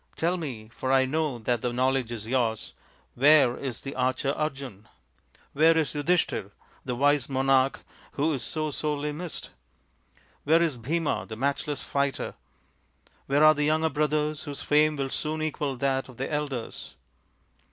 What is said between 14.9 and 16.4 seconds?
will soon equal that of their